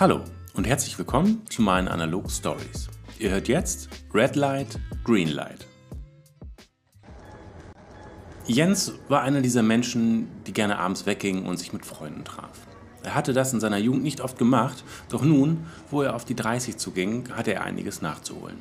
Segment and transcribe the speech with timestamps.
[0.00, 0.22] Hallo
[0.54, 2.88] und herzlich willkommen zu meinen Analog Stories.
[3.20, 5.68] Ihr hört jetzt Red Light, Green Light.
[8.44, 12.66] Jens war einer dieser Menschen, die gerne abends weggingen und sich mit Freunden traf.
[13.04, 16.34] Er hatte das in seiner Jugend nicht oft gemacht, doch nun, wo er auf die
[16.34, 18.58] 30 zuging, hatte er einiges nachzuholen.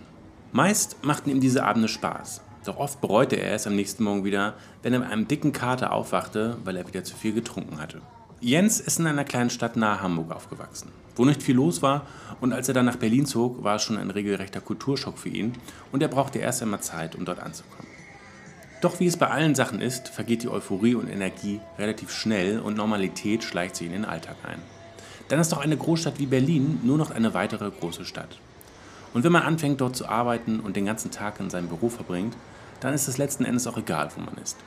[0.51, 4.53] Meist machten ihm diese Abende Spaß, doch oft bereute er es am nächsten Morgen wieder,
[4.83, 8.03] wenn er mit einem dicken Kater aufwachte, weil er wieder zu viel getrunken hatte.
[8.43, 12.05] Jens ist in einer kleinen Stadt nahe Hamburg aufgewachsen, wo nicht viel los war
[12.41, 15.53] und als er dann nach Berlin zog, war es schon ein regelrechter Kulturschock für ihn
[15.93, 17.87] und er brauchte erst einmal Zeit, um dort anzukommen.
[18.81, 22.75] Doch wie es bei allen Sachen ist, vergeht die Euphorie und Energie relativ schnell und
[22.75, 24.59] Normalität schleicht sich in den Alltag ein.
[25.29, 28.39] Dann ist doch eine Großstadt wie Berlin nur noch eine weitere große Stadt.
[29.13, 32.35] Und wenn man anfängt dort zu arbeiten und den ganzen Tag in seinem Büro verbringt,
[32.81, 34.57] dann ist es letzten Endes auch egal, wo man ist.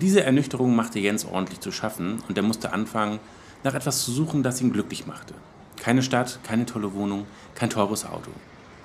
[0.00, 3.20] Diese Ernüchterung machte Jens ordentlich zu schaffen und er musste anfangen,
[3.62, 5.34] nach etwas zu suchen, das ihn glücklich machte.
[5.76, 8.30] Keine Stadt, keine tolle Wohnung, kein teures Auto.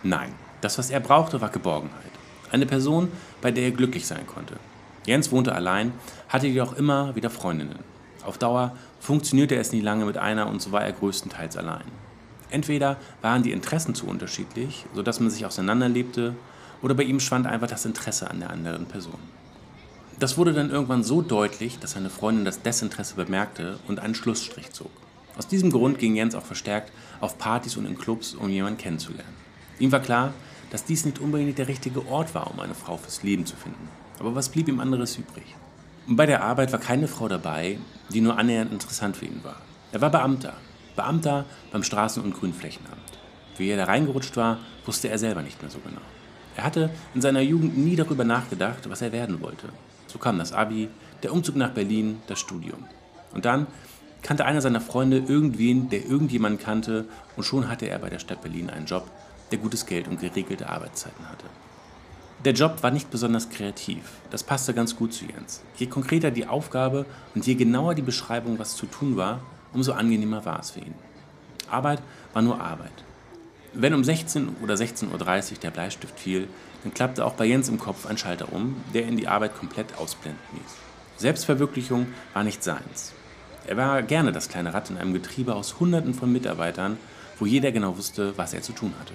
[0.04, 2.12] Nein, das, was er brauchte, war Geborgenheit.
[2.52, 4.56] Eine Person, bei der er glücklich sein konnte.
[5.06, 5.94] Jens wohnte allein,
[6.28, 7.80] hatte jedoch immer wieder Freundinnen.
[8.24, 11.86] Auf Dauer funktionierte es nie lange mit einer und so war er größtenteils allein.
[12.52, 16.36] Entweder waren die Interessen zu unterschiedlich, sodass man sich auseinanderlebte,
[16.82, 19.20] oder bei ihm schwand einfach das Interesse an der anderen Person.
[20.20, 24.72] Das wurde dann irgendwann so deutlich, dass seine Freundin das Desinteresse bemerkte und einen Schlussstrich
[24.72, 24.92] zog.
[25.38, 29.34] Aus diesem Grund ging Jens auch verstärkt auf Partys und in Clubs, um jemanden kennenzulernen.
[29.80, 30.34] Ihm war klar,
[30.72, 33.88] dass dies nicht unbedingt der richtige Ort war, um eine Frau fürs Leben zu finden.
[34.20, 35.56] Aber was blieb ihm anderes übrig?
[36.06, 37.78] Und bei der Arbeit war keine Frau dabei,
[38.10, 39.62] die nur annähernd interessant für ihn war.
[39.94, 40.54] Er war Beamter.
[40.98, 42.98] Beamter beim Straßen- und Grünflächenamt.
[43.56, 46.02] Wie er da reingerutscht war, wusste er selber nicht mehr so genau.
[46.58, 49.70] Er hatte in seiner Jugend nie darüber nachgedacht, was er werden wollte.
[50.10, 50.90] So kam das Abi,
[51.24, 52.84] der Umzug nach Berlin, das Studium.
[53.32, 53.68] Und dann
[54.24, 57.06] kannte einer seiner Freunde irgendwen, der irgendjemanden kannte,
[57.38, 59.10] und schon hatte er bei der Stadt Berlin einen Job,
[59.52, 61.46] der gutes Geld und geregelte Arbeitszeiten hatte.
[62.44, 64.02] Der Job war nicht besonders kreativ,
[64.32, 65.62] das passte ganz gut zu Jens.
[65.76, 67.06] Je konkreter die Aufgabe
[67.36, 69.42] und je genauer die Beschreibung, was zu tun war,
[69.74, 70.96] umso angenehmer war es für ihn.
[71.70, 72.02] Arbeit
[72.34, 73.04] war nur Arbeit.
[73.74, 76.48] Wenn um 16 oder 16.30 Uhr der Bleistift fiel,
[76.84, 79.98] dann klappte auch bei Jens im Kopf ein Schalter um, der ihn die Arbeit komplett
[79.98, 80.76] ausblenden ließ.
[81.18, 83.14] Selbstverwirklichung war nicht seins.
[83.68, 86.98] Er war gerne das kleine Rad in einem Getriebe aus Hunderten von Mitarbeitern,
[87.38, 89.14] wo jeder genau wusste, was er zu tun hatte.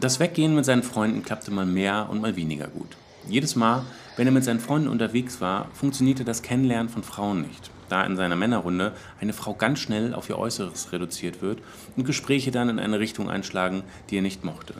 [0.00, 2.96] Das Weggehen mit seinen Freunden klappte mal mehr und mal weniger gut.
[3.26, 3.84] Jedes Mal,
[4.16, 8.16] wenn er mit seinen Freunden unterwegs war, funktionierte das Kennenlernen von Frauen nicht, da in
[8.16, 11.60] seiner Männerrunde eine Frau ganz schnell auf ihr Äußeres reduziert wird
[11.96, 14.74] und Gespräche dann in eine Richtung einschlagen, die er nicht mochte.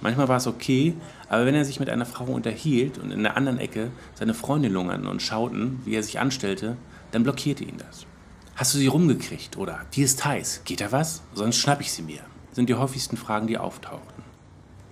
[0.00, 0.94] Manchmal war es okay,
[1.28, 4.68] aber wenn er sich mit einer Frau unterhielt und in der anderen Ecke seine Freunde
[4.68, 6.76] lungerten und schauten, wie er sich anstellte,
[7.12, 8.04] dann blockierte ihn das.
[8.56, 9.56] Hast du sie rumgekriegt?
[9.58, 10.62] Oder die ist heiß.
[10.64, 11.22] Geht da was?
[11.34, 12.20] Sonst schnapp ich sie mir.
[12.52, 14.25] Sind die häufigsten Fragen, die auftauchten.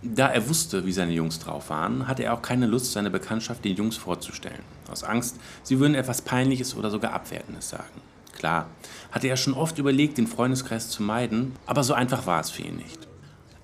[0.06, 3.64] Da er wusste, wie seine Jungs drauf waren, hatte er auch keine Lust, seine Bekanntschaft
[3.64, 4.62] den Jungs vorzustellen.
[4.90, 8.02] Aus Angst, sie würden etwas Peinliches oder sogar Abwertendes sagen.
[8.36, 8.68] Klar,
[9.12, 12.62] hatte er schon oft überlegt, den Freundeskreis zu meiden, aber so einfach war es für
[12.62, 13.08] ihn nicht.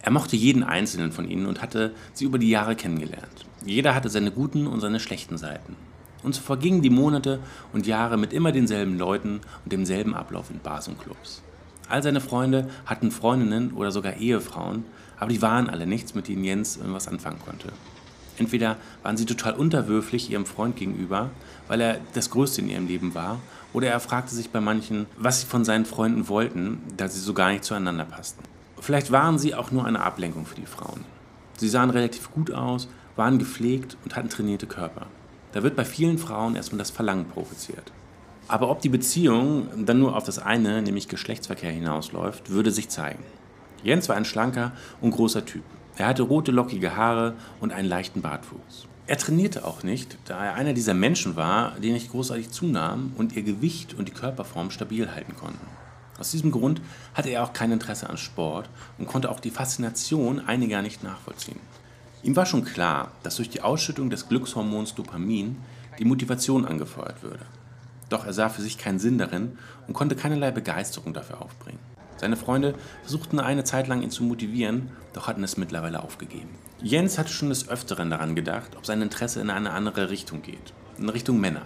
[0.00, 3.44] Er mochte jeden einzelnen von ihnen und hatte sie über die Jahre kennengelernt.
[3.66, 5.76] Jeder hatte seine guten und seine schlechten Seiten.
[6.22, 7.40] Und so vergingen die Monate
[7.74, 11.42] und Jahre mit immer denselben Leuten und demselben Ablauf in Bars und Clubs.
[11.90, 14.84] All seine Freunde hatten Freundinnen oder sogar Ehefrauen,
[15.20, 17.68] aber die waren alle nichts, mit denen Jens irgendwas anfangen konnte.
[18.38, 21.30] Entweder waren sie total unterwürfig ihrem Freund gegenüber,
[21.68, 23.38] weil er das Größte in ihrem Leben war,
[23.72, 27.34] oder er fragte sich bei manchen, was sie von seinen Freunden wollten, da sie so
[27.34, 28.42] gar nicht zueinander passten.
[28.80, 31.04] Vielleicht waren sie auch nur eine Ablenkung für die Frauen.
[31.58, 35.06] Sie sahen relativ gut aus, waren gepflegt und hatten trainierte Körper.
[35.52, 37.92] Da wird bei vielen Frauen erstmal das Verlangen provoziert.
[38.48, 43.22] Aber ob die Beziehung dann nur auf das eine, nämlich Geschlechtsverkehr hinausläuft, würde sich zeigen.
[43.82, 45.62] Jens war ein schlanker und großer Typ.
[45.96, 48.86] Er hatte rote, lockige Haare und einen leichten Bartwuchs.
[49.06, 53.34] Er trainierte auch nicht, da er einer dieser Menschen war, die nicht großartig zunahmen und
[53.34, 55.66] ihr Gewicht und die Körperform stabil halten konnten.
[56.18, 56.80] Aus diesem Grund
[57.14, 58.68] hatte er auch kein Interesse an Sport
[58.98, 61.58] und konnte auch die Faszination einiger nicht nachvollziehen.
[62.22, 65.56] Ihm war schon klar, dass durch die Ausschüttung des Glückshormons Dopamin
[65.98, 67.46] die Motivation angefeuert würde.
[68.10, 71.89] Doch er sah für sich keinen Sinn darin und konnte keinerlei Begeisterung dafür aufbringen.
[72.20, 76.50] Seine Freunde versuchten eine Zeit lang ihn zu motivieren, doch hatten es mittlerweile aufgegeben.
[76.82, 80.72] Jens hatte schon des Öfteren daran gedacht, ob sein Interesse in eine andere Richtung geht,
[80.98, 81.62] in Richtung Männer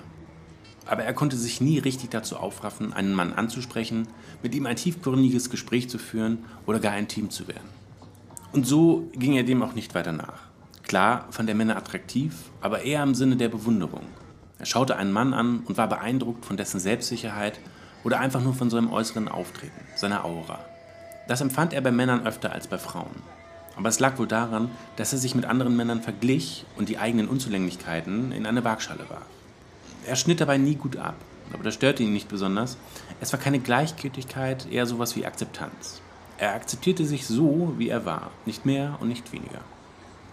[0.87, 4.09] aber er konnte sich nie richtig dazu aufraffen, einen Mann anzusprechen,
[4.43, 7.69] mit ihm ein tiefgründiges Gespräch zu führen oder gar ein Team zu werden.
[8.53, 10.43] Und so ging er dem auch nicht weiter nach.
[10.83, 14.05] Klar fand er Männer attraktiv, aber eher im Sinne der Bewunderung.
[14.59, 17.59] Er schaute einen Mann an und war beeindruckt von dessen Selbstsicherheit
[18.05, 20.61] oder einfach nur von seinem äußeren Auftreten, seiner Aura.
[21.27, 23.23] Das empfand er bei Männern öfter als bei Frauen.
[23.77, 27.29] Aber es lag wohl daran, dass er sich mit anderen Männern verglich und die eigenen
[27.29, 29.27] Unzulänglichkeiten in eine Waagschale warf.
[30.07, 31.17] Er schnitt dabei nie gut ab,
[31.53, 32.77] aber das störte ihn nicht besonders.
[33.21, 36.03] Es war keine Gleichgültigkeit, eher sowas wie Akzeptanz.
[36.37, 39.61] Er akzeptierte sich so, wie er war, nicht mehr und nicht weniger.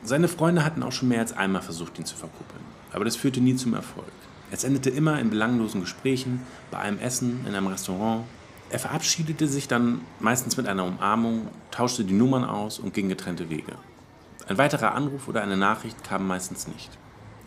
[0.03, 3.39] Seine Freunde hatten auch schon mehr als einmal versucht, ihn zu verkuppeln, aber das führte
[3.39, 4.11] nie zum Erfolg.
[4.53, 8.25] Es endete immer in belanglosen Gesprächen, bei einem Essen, in einem Restaurant.
[8.69, 13.49] Er verabschiedete sich dann meistens mit einer Umarmung, tauschte die Nummern aus und ging getrennte
[13.49, 13.73] Wege.
[14.47, 16.89] Ein weiterer Anruf oder eine Nachricht kam meistens nicht.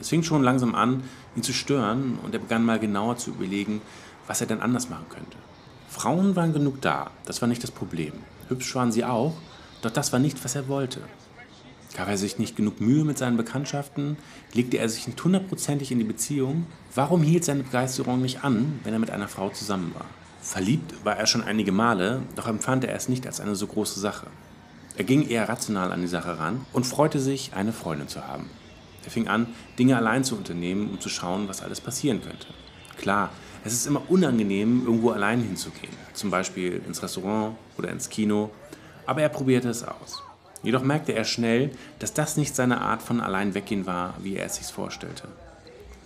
[0.00, 1.04] Es fing schon langsam an,
[1.36, 3.82] ihn zu stören und er begann mal genauer zu überlegen,
[4.26, 5.36] was er denn anders machen könnte.
[5.88, 8.14] Frauen waren genug da, das war nicht das Problem.
[8.48, 9.34] Hübsch waren sie auch,
[9.82, 11.00] doch das war nicht, was er wollte.
[11.94, 14.17] Gab er sich nicht genug Mühe mit seinen Bekanntschaften?
[14.52, 16.67] Legte er sich nicht hundertprozentig in die Beziehung?
[16.93, 20.06] Warum hielt seine Begeisterung nicht an, wenn er mit einer Frau zusammen war?
[20.41, 24.00] Verliebt war er schon einige Male, doch empfand er es nicht als eine so große
[24.00, 24.26] Sache.
[24.96, 28.50] Er ging eher rational an die Sache ran und freute sich, eine Freundin zu haben.
[29.05, 29.47] Er fing an,
[29.79, 32.49] Dinge allein zu unternehmen, um zu schauen, was alles passieren könnte.
[32.99, 33.31] Klar,
[33.64, 38.50] es ist immer unangenehm, irgendwo allein hinzugehen, zum Beispiel ins Restaurant oder ins Kino,
[39.06, 40.23] aber er probierte es aus.
[40.64, 44.46] Jedoch merkte er schnell, dass das nicht seine Art von allein weggehen war, wie er
[44.46, 45.28] es sich vorstellte.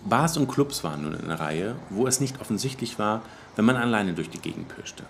[0.05, 3.21] Bars und Clubs waren nun in der Reihe, wo es nicht offensichtlich war,
[3.55, 5.03] wenn man alleine durch die Gegend pirschte.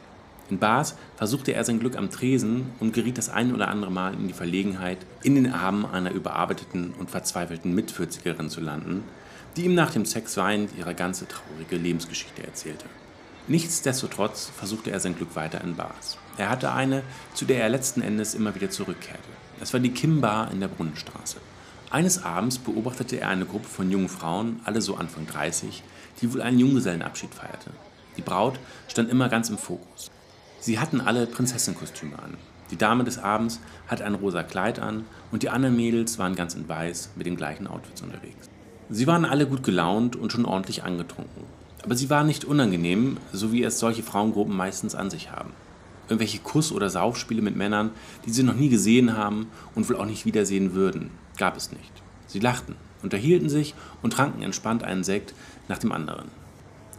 [0.50, 4.14] In Bars versuchte er sein Glück am Tresen und geriet das ein oder andere Mal
[4.14, 9.04] in die Verlegenheit, in den Armen einer überarbeiteten und verzweifelten Mitvierzigerin zu landen,
[9.56, 12.86] die ihm nach dem Sex weinend ihre ganze traurige Lebensgeschichte erzählte.
[13.50, 16.20] Nichtsdestotrotz versuchte er sein Glück weiter in Bars.
[16.38, 17.02] Er hatte eine,
[17.34, 19.28] zu der er letzten Endes immer wieder zurückkehrte.
[19.60, 21.38] Es war die Kim Bar in der Brunnenstraße.
[21.90, 25.82] Eines Abends beobachtete er eine Gruppe von jungen Frauen, alle so Anfang 30,
[26.22, 27.72] die wohl einen Junggesellenabschied feierte.
[28.18, 30.12] Die Braut stand immer ganz im Fokus.
[30.60, 32.38] Sie hatten alle Prinzessinnenkostüme an.
[32.70, 36.54] Die Dame des Abends hatte ein rosa Kleid an und die anderen Mädels waren ganz
[36.54, 38.48] in weiß mit den gleichen Outfits unterwegs.
[38.92, 41.46] Sie waren alle gut gelaunt und schon ordentlich angetrunken.
[41.84, 45.52] Aber sie waren nicht unangenehm, so wie es solche Frauengruppen meistens an sich haben.
[46.08, 47.92] Irgendwelche Kuss- oder Saufspiele mit Männern,
[48.26, 51.92] die sie noch nie gesehen haben und wohl auch nicht wiedersehen würden, gab es nicht.
[52.28, 55.34] Sie lachten, unterhielten sich und tranken entspannt einen Sekt
[55.68, 56.30] nach dem anderen.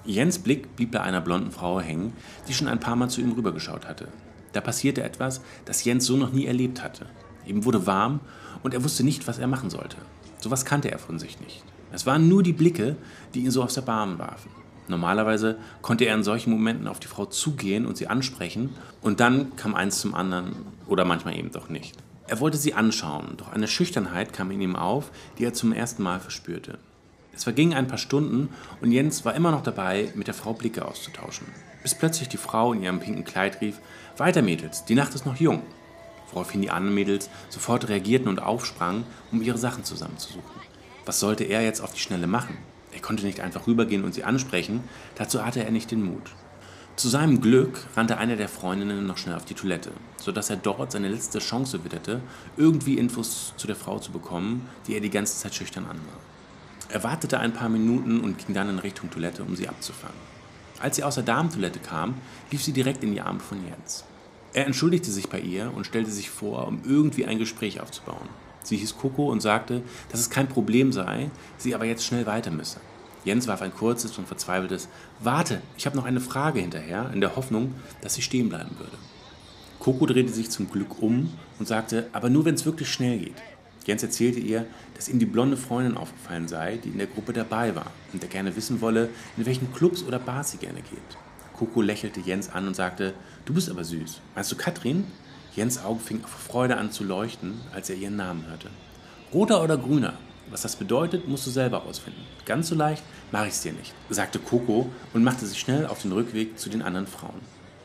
[0.05, 2.15] Jens Blick blieb bei einer blonden Frau hängen,
[2.49, 4.09] die schon ein paar Mal zu ihm rübergeschaut hatte.
[4.53, 7.07] Da passierte etwas, das Jens so noch nie erlebt hatte.
[7.47, 8.21] Ihm wurde warm
[8.63, 9.97] und er wusste nicht, was er machen sollte.
[10.39, 11.63] Sowas kannte er von sich nicht.
[11.93, 12.97] Es waren nur die Blicke,
[13.35, 14.51] die ihn so aus der Bahn warfen.
[14.91, 19.57] Normalerweise konnte er in solchen Momenten auf die Frau zugehen und sie ansprechen und dann
[19.57, 20.57] kam eins zum anderen
[20.87, 21.97] oder manchmal eben doch nicht.
[22.27, 26.03] Er wollte sie anschauen, doch eine Schüchternheit kam in ihm auf, die er zum ersten
[26.03, 26.79] Mal verspürte.
[27.33, 28.51] Es vergingen ein paar Stunden
[28.81, 31.47] und Jens war immer noch dabei, mit der Frau Blicke auszutauschen.
[31.83, 33.79] Bis plötzlich die Frau in ihrem pinken Kleid rief:
[34.17, 35.63] Weiter, Mädels, die Nacht ist noch jung.
[36.33, 40.61] Woraufhin die anderen Mädels sofort reagierten und aufsprangen, um ihre Sachen zusammenzusuchen.
[41.07, 42.59] Was sollte er jetzt auf die Schnelle machen?
[43.01, 46.33] Er konnte nicht einfach rübergehen und sie ansprechen, dazu hatte er nicht den Mut.
[46.97, 50.93] Zu seinem Glück rannte eine der Freundinnen noch schnell auf die Toilette, sodass er dort
[50.93, 52.21] seine letzte Chance witterte,
[52.59, 56.21] irgendwie Infos zu der Frau zu bekommen, die er die ganze Zeit schüchtern ansah.
[56.91, 60.21] Er wartete ein paar Minuten und ging dann in Richtung Toilette, um sie abzufangen.
[60.79, 62.17] Als sie aus der Damentoilette kam,
[62.51, 64.05] lief sie direkt in die Arme von Jens.
[64.53, 68.29] Er entschuldigte sich bei ihr und stellte sich vor, um irgendwie ein Gespräch aufzubauen.
[68.63, 72.51] Sie hieß Coco und sagte, dass es kein Problem sei, sie aber jetzt schnell weiter
[72.51, 72.79] müsse.
[73.25, 74.89] Jens warf ein kurzes und verzweifeltes
[75.21, 78.97] Warte, ich habe noch eine Frage hinterher, in der Hoffnung, dass sie stehen bleiben würde.
[79.79, 83.37] Coco drehte sich zum Glück um und sagte, aber nur wenn es wirklich schnell geht.
[83.87, 87.75] Jens erzählte ihr, dass ihm die blonde Freundin aufgefallen sei, die in der Gruppe dabei
[87.75, 91.19] war und er gerne wissen wolle, in welchen Clubs oder Bars sie gerne geht.
[91.57, 94.21] Coco lächelte Jens an und sagte, du bist aber süß.
[94.35, 95.05] Meinst du Katrin?
[95.55, 98.71] Jens Augen fing vor Freude an zu leuchten, als er ihren Namen hörte.
[99.33, 100.15] Roter oder grüner?
[100.51, 102.21] Was das bedeutet, musst du selber ausfinden.
[102.45, 106.03] Ganz so leicht mache ich es dir nicht, sagte Coco und machte sich schnell auf
[106.03, 107.41] den Rückweg zu den anderen Frauen.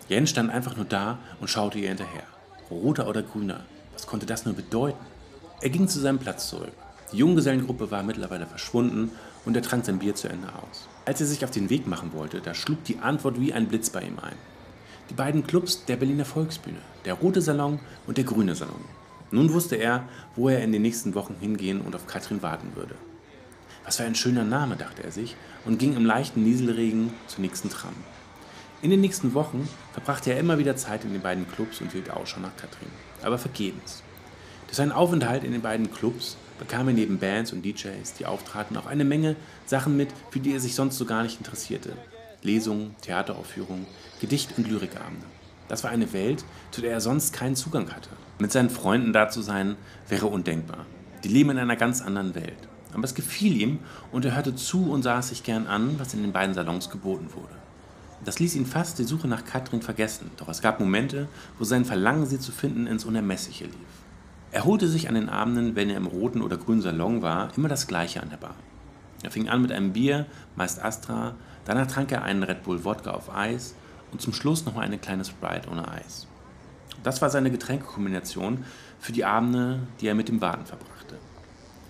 [0.09, 2.23] Jens stand einfach nur da und schaute ihr hinterher.
[2.69, 3.65] Roter oder grüner?
[3.93, 5.03] Was konnte das nur bedeuten?
[5.61, 6.73] Er ging zu seinem Platz zurück.
[7.11, 9.11] Die Junggesellengruppe war mittlerweile verschwunden
[9.45, 10.87] und er trank sein Bier zu Ende aus.
[11.05, 13.89] Als er sich auf den Weg machen wollte, da schlug die Antwort wie ein Blitz
[13.89, 14.35] bei ihm ein
[15.09, 18.83] die beiden Clubs der Berliner Volksbühne, der Rote Salon und der Grüne Salon.
[19.31, 22.95] Nun wusste er, wo er in den nächsten Wochen hingehen und auf Katrin warten würde.
[23.83, 27.69] Was für ein schöner Name, dachte er sich und ging im leichten Nieselregen zur nächsten
[27.69, 27.93] Tram.
[28.81, 32.09] In den nächsten Wochen verbrachte er immer wieder Zeit in den beiden Clubs und hielt
[32.09, 32.89] Ausschau nach Katrin,
[33.23, 34.03] aber vergebens.
[34.67, 38.77] Durch seinen Aufenthalt in den beiden Clubs bekam er neben Bands und DJs, die auftraten,
[38.77, 41.93] auch eine Menge Sachen mit, für die er sich sonst so gar nicht interessierte.
[42.41, 43.87] Lesungen, Theateraufführungen,
[44.21, 45.25] Gedicht- und Lyrikabende.
[45.67, 48.09] Das war eine Welt, zu der er sonst keinen Zugang hatte.
[48.37, 49.77] Mit seinen Freunden da zu sein,
[50.09, 50.85] wäre undenkbar.
[51.23, 52.67] Die leben in einer ganz anderen Welt.
[52.93, 53.79] Aber es gefiel ihm
[54.11, 57.29] und er hörte zu und sah sich gern an, was in den beiden Salons geboten
[57.33, 57.55] wurde.
[58.23, 61.27] Das ließ ihn fast die Suche nach Katrin vergessen, doch es gab Momente,
[61.59, 63.75] wo sein Verlangen, sie zu finden, ins Unermessliche lief.
[64.51, 67.67] Er holte sich an den Abenden, wenn er im roten oder grünen Salon war, immer
[67.67, 68.55] das Gleiche an der Bar.
[69.23, 70.25] Er fing an mit einem Bier,
[70.55, 73.75] meist Astra, danach trank er einen Red Bull Wodka auf Eis
[74.11, 76.27] und zum Schluss noch mal eine kleine Sprite ohne Eis.
[77.03, 78.65] Das war seine Getränkekombination
[78.99, 81.17] für die Abende, die er mit dem Warten verbrachte.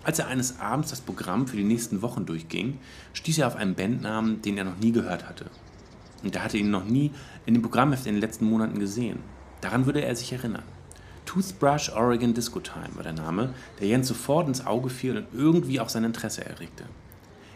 [0.03, 2.79] Als er eines Abends das Programm für die nächsten Wochen durchging,
[3.13, 5.45] stieß er auf einen Bandnamen, den er noch nie gehört hatte.
[6.23, 7.11] Und er hatte ihn noch nie
[7.45, 9.19] in dem Programmheft in den letzten Monaten gesehen.
[9.61, 10.63] Daran würde er sich erinnern.
[11.25, 15.79] Toothbrush Oregon Disco Time war der Name, der Jens sofort ins Auge fiel und irgendwie
[15.79, 16.85] auch sein Interesse erregte.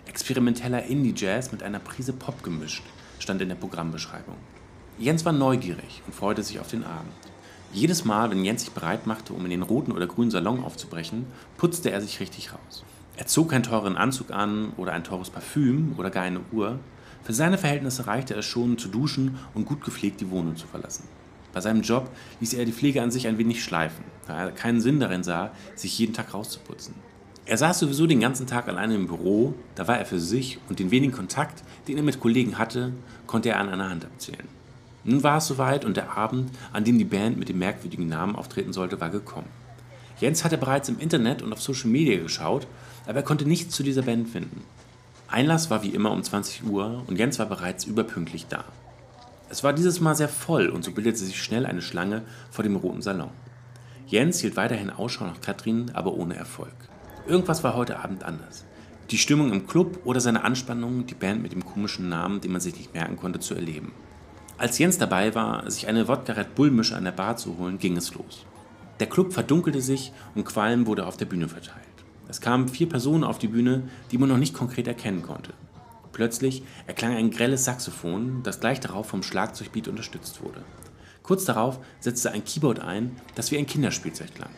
[0.08, 2.84] Experimenteller Indie-Jazz mit einer Prise Pop gemischt,
[3.20, 4.36] stand in der Programmbeschreibung.
[4.98, 7.14] Jens war neugierig und freute sich auf den Abend.
[7.72, 11.28] Jedes Mal, wenn Jens sich bereit machte, um in den roten oder grünen Salon aufzubrechen,
[11.58, 12.84] putzte er sich richtig raus.
[13.16, 16.80] Er zog keinen teuren Anzug an oder ein teures Parfüm oder gar eine Uhr.
[17.24, 21.04] Für seine Verhältnisse reichte es schon, zu duschen und gut gepflegt die Wohnung zu verlassen.
[21.54, 22.10] Bei seinem Job
[22.40, 25.52] ließ er die Pflege an sich ein wenig schleifen, da er keinen Sinn darin sah,
[25.76, 26.96] sich jeden Tag rauszuputzen.
[27.46, 30.80] Er saß sowieso den ganzen Tag alleine im Büro, da war er für sich und
[30.80, 32.94] den wenigen Kontakt, den er mit Kollegen hatte,
[33.28, 34.59] konnte er an einer Hand abzählen.
[35.04, 38.36] Nun war es soweit und der Abend, an dem die Band mit dem merkwürdigen Namen
[38.36, 39.48] auftreten sollte, war gekommen.
[40.20, 42.68] Jens hatte bereits im Internet und auf Social Media geschaut,
[43.06, 44.62] aber er konnte nichts zu dieser Band finden.
[45.30, 48.66] Einlass war wie immer um 20 Uhr und Jens war bereits überpünktlich da.
[49.50, 52.76] Es war dieses Mal sehr voll und so bildete sich schnell eine Schlange vor dem
[52.76, 53.32] roten Salon.
[54.08, 56.74] Jens hielt weiterhin Ausschau nach Katrin, aber ohne Erfolg.
[57.28, 58.66] Irgendwas war heute Abend anders.
[59.12, 62.62] Die Stimmung im Club oder seine Anspannung, die Band mit dem komischen Namen, den man
[62.62, 63.92] sich nicht merken konnte, zu erleben.
[64.60, 67.80] Als Jens dabei war, sich eine Wodka Red Bull Mische an der Bar zu holen,
[67.80, 68.46] ging es los.
[69.00, 71.86] Der Club verdunkelte sich und Qualm wurde auf der Bühne verteilt.
[72.28, 75.54] Es kamen vier Personen auf die Bühne, die man noch nicht konkret erkennen konnte.
[76.12, 80.62] Plötzlich erklang ein grelles Saxophon, das gleich darauf vom Schlagzeugbeat unterstützt wurde.
[81.24, 84.52] Kurz darauf setzte ein Keyboard ein, das wie ein Kinderspielzeug klang.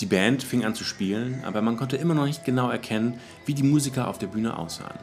[0.00, 3.54] Die Band fing an zu spielen, aber man konnte immer noch nicht genau erkennen, wie
[3.54, 5.00] die Musiker auf der Bühne aussahen.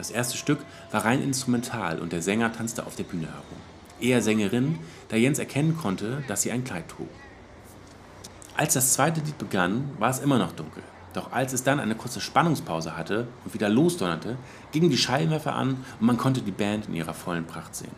[0.00, 0.60] Das erste Stück
[0.92, 3.58] war rein instrumental und der Sänger tanzte auf der Bühne herum.
[4.00, 4.78] Eher Sängerin,
[5.10, 7.10] da Jens erkennen konnte, dass sie ein Kleid trug.
[8.56, 10.82] Als das zweite Lied begann, war es immer noch dunkel.
[11.12, 14.38] Doch als es dann eine kurze Spannungspause hatte und wieder losdonnerte,
[14.72, 17.92] gingen die Scheinwerfer an und man konnte die Band in ihrer vollen Pracht sehen.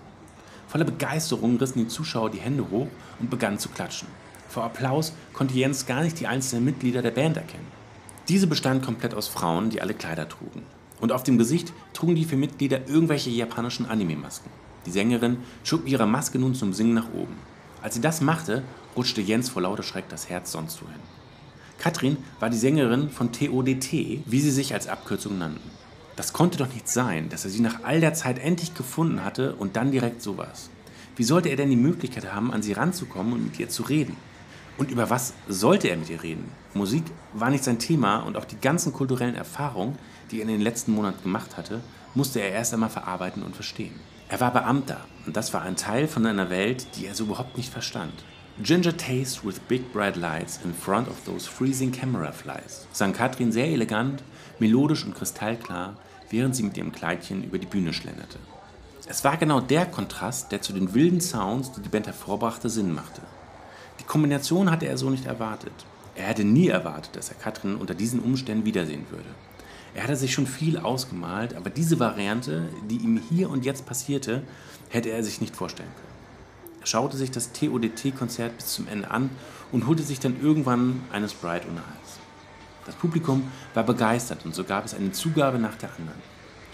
[0.67, 2.89] Voller Begeisterung rissen die Zuschauer die Hände hoch
[3.21, 4.09] und begannen zu klatschen.
[4.49, 7.69] Vor Applaus konnte Jens gar nicht die einzelnen Mitglieder der Band erkennen.
[8.27, 10.65] Diese bestand komplett aus Frauen, die alle Kleider trugen.
[11.03, 14.49] Und auf dem Gesicht trugen die vier Mitglieder irgendwelche japanischen Anime-Masken.
[14.87, 17.35] Die Sängerin schob ihre Maske nun zum Singen nach oben.
[17.83, 18.63] Als sie das machte,
[18.97, 21.01] rutschte Jens vor lauter Schreck das Herz sonst wohin.
[21.79, 23.93] Katrin war die Sängerin von TODT,
[24.25, 25.71] wie sie sich als Abkürzung nannten.
[26.15, 29.57] Das konnte doch nicht sein, dass er sie nach all der Zeit endlich gefunden hatte
[29.57, 30.71] und dann direkt sowas.
[31.17, 34.17] Wie sollte er denn die Möglichkeit haben, an sie ranzukommen und mit ihr zu reden?
[34.79, 36.51] Und über was sollte er mit ihr reden?
[36.75, 39.99] Musik war nicht sein Thema und auch die ganzen kulturellen Erfahrungen,
[40.31, 41.81] die er in den letzten Monaten gemacht hatte,
[42.15, 43.95] musste er erst einmal verarbeiten und verstehen.
[44.29, 47.57] Er war Beamter und das war ein Teil von einer Welt, die er so überhaupt
[47.57, 48.25] nicht verstand.
[48.63, 53.53] Ginger Taste with big bright lights in front of those freezing camera flies, sang Katrin
[53.53, 54.23] sehr elegant,
[54.59, 55.97] melodisch und kristallklar,
[56.31, 58.39] während sie mit ihrem Kleidchen über die Bühne schlenderte.
[59.07, 62.95] Es war genau der Kontrast, der zu den wilden Sounds, die die Band hervorbrachte, Sinn
[62.95, 63.21] machte.
[64.13, 65.73] Kombination hatte er so nicht erwartet.
[66.15, 69.31] Er hätte nie erwartet, dass er Katrin unter diesen Umständen wiedersehen würde.
[69.95, 74.43] Er hatte sich schon viel ausgemalt, aber diese Variante, die ihm hier und jetzt passierte,
[74.91, 76.83] hätte er sich nicht vorstellen können.
[76.83, 79.31] Er schaute sich das TODT-Konzert bis zum Ende an
[79.73, 82.19] und holte sich dann irgendwann eine Sprite ohne Eis.
[82.85, 86.21] Das Publikum war begeistert und so gab es eine Zugabe nach der anderen.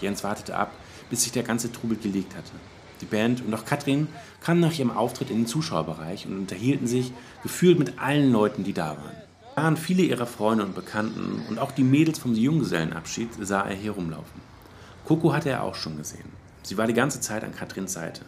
[0.01, 0.73] Jens wartete ab,
[1.09, 2.51] bis sich der ganze Trubel gelegt hatte.
[3.01, 4.07] Die Band und auch Katrin
[4.41, 7.11] kamen nach ihrem Auftritt in den Zuschauerbereich und unterhielten sich
[7.43, 9.15] gefühlt mit allen Leuten, die da waren.
[9.55, 13.91] Waren viele ihrer Freunde und Bekannten und auch die Mädels vom Junggesellenabschied sah er hier
[13.91, 14.41] rumlaufen.
[15.05, 16.29] Coco hatte er auch schon gesehen.
[16.63, 18.21] Sie war die ganze Zeit an Katrins Seite.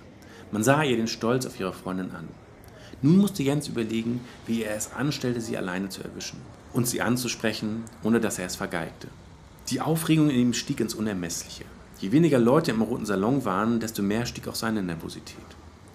[0.51, 2.27] Man sah ihr den Stolz auf ihre Freundin an.
[3.01, 6.39] Nun musste Jens überlegen, wie er es anstellte, sie alleine zu erwischen
[6.73, 9.07] und sie anzusprechen, ohne dass er es vergeigte.
[9.69, 11.65] Die Aufregung in ihm stieg ins Unermessliche.
[12.01, 15.37] Je weniger Leute im roten Salon waren, desto mehr stieg auch seine Nervosität.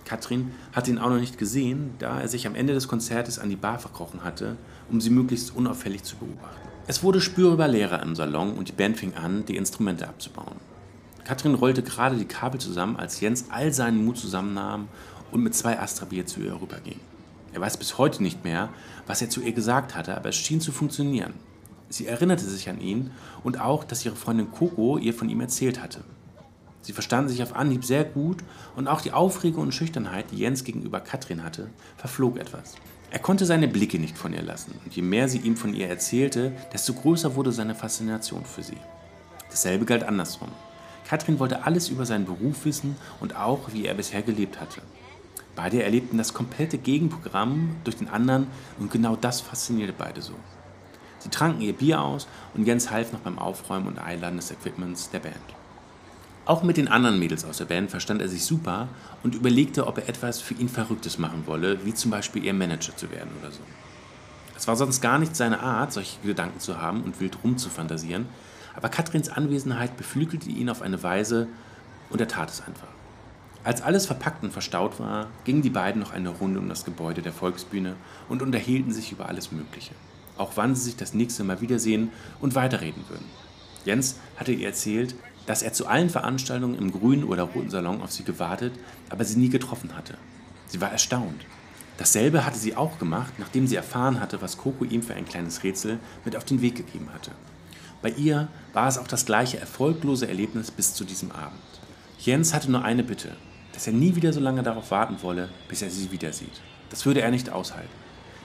[0.05, 3.51] Katrin hatte ihn auch noch nicht gesehen, da er sich am Ende des Konzertes an
[3.51, 4.57] die Bar verkrochen hatte,
[4.89, 6.69] um sie möglichst unauffällig zu beobachten.
[6.87, 10.55] Es wurde spürbar leerer im Salon und die Band fing an, die Instrumente abzubauen.
[11.25, 14.87] Katrin rollte gerade die Kabel zusammen, als Jens all seinen Mut zusammennahm
[15.33, 17.01] und mit zwei Astra Bier zu ihr rüberging.
[17.53, 18.69] Er weiß bis heute nicht mehr,
[19.09, 21.35] was er zu ihr gesagt hatte, aber es schien zu funktionieren.
[21.89, 23.11] Sie erinnerte sich an ihn
[23.45, 26.03] und auch, dass ihre Freundin Coco ihr von ihm erzählt hatte.
[26.83, 28.39] Sie verstanden sich auf Anhieb sehr gut
[28.77, 32.75] und auch die Aufregung und Schüchternheit, die Jens gegenüber Katrin hatte, verflog etwas.
[33.11, 35.89] Er konnte seine Blicke nicht von ihr lassen und je mehr sie ihm von ihr
[35.89, 38.79] erzählte, desto größer wurde seine Faszination für sie.
[39.51, 40.51] Dasselbe galt andersrum.
[41.09, 44.83] Katrin wollte alles über seinen Beruf wissen und auch, wie er bisher gelebt hatte.
[45.55, 50.35] Beide erlebten das komplette Gegenprogramm durch den anderen und genau das faszinierte beide so.
[51.27, 55.11] Sie tranken ihr Bier aus und Jens half noch beim Aufräumen und Einladen des Equipments
[55.11, 55.35] der Band.
[56.45, 58.87] Auch mit den anderen Mädels aus der Band verstand er sich super
[59.25, 62.97] und überlegte, ob er etwas für ihn Verrücktes machen wolle, wie zum Beispiel ihr Manager
[62.97, 63.59] zu werden oder so.
[64.57, 68.27] Es war sonst gar nicht seine Art, solche Gedanken zu haben und wild rumzufantasieren,
[68.77, 71.49] aber Katrins Anwesenheit beflügelte ihn auf eine Weise
[72.09, 72.87] und er tat es einfach.
[73.65, 77.21] Als alles verpackt und verstaut war, gingen die beiden noch eine Runde um das Gebäude
[77.21, 77.97] der Volksbühne
[78.29, 79.91] und unterhielten sich über alles Mögliche.
[80.37, 83.27] Auch wann sie sich das nächste Mal wiedersehen und weiterreden würden.
[83.85, 85.15] Jens hatte ihr erzählt,
[85.47, 88.73] dass er zu allen Veranstaltungen im grünen oder roten Salon auf sie gewartet,
[89.11, 90.19] aber sie nie getroffen hatte.
[90.67, 91.47] Sie war erstaunt.
[91.99, 95.63] Dasselbe hatte sie auch gemacht, nachdem sie erfahren hatte, was Coco ihm für ein kleines
[95.63, 97.31] Rätsel mit auf den Weg gegeben hatte.
[98.03, 101.61] Bei ihr war es auch das gleiche erfolglose Erlebnis bis zu diesem Abend.
[102.19, 103.37] Jens hatte nur eine Bitte,
[103.73, 106.61] dass er nie wieder so lange darauf warten wolle, bis er sie wieder sieht.
[106.91, 107.89] Das würde er nicht aushalten.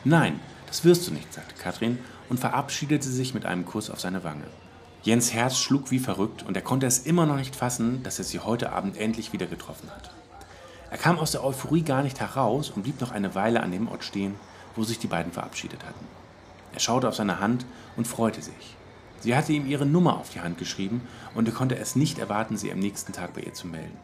[0.03, 0.39] Nein,
[0.71, 1.99] das wirst du nicht, sagte Katrin
[2.29, 4.45] und verabschiedete sich mit einem Kuss auf seine Wange.
[5.03, 8.23] Jens Herz schlug wie verrückt und er konnte es immer noch nicht fassen, dass er
[8.23, 10.11] sie heute Abend endlich wieder getroffen hat.
[10.89, 13.89] Er kam aus der Euphorie gar nicht heraus und blieb noch eine Weile an dem
[13.89, 14.35] Ort stehen,
[14.77, 16.07] wo sich die beiden verabschiedet hatten.
[16.73, 17.65] Er schaute auf seine Hand
[17.97, 18.77] und freute sich.
[19.19, 21.01] Sie hatte ihm ihre Nummer auf die Hand geschrieben
[21.35, 23.97] und er konnte es nicht erwarten, sie am nächsten Tag bei ihr zu melden.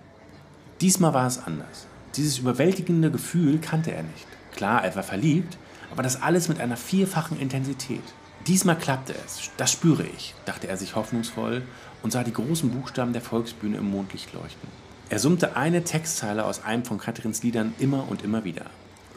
[0.81, 1.87] Diesmal war es anders.
[2.17, 4.27] Dieses überwältigende Gefühl kannte er nicht.
[4.53, 5.57] Klar, er war verliebt,
[5.91, 8.03] aber das alles mit einer vierfachen Intensität.
[8.45, 11.63] Diesmal klappte es, das spüre ich, dachte er sich hoffnungsvoll
[12.03, 14.69] und sah die großen Buchstaben der Volksbühne im Mondlicht leuchten.
[15.09, 18.65] Er summte eine Textzeile aus einem von Katrins Liedern immer und immer wieder.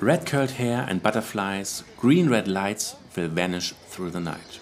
[0.01, 4.61] Red curled hair and butterflies, green red lights will vanish through the night.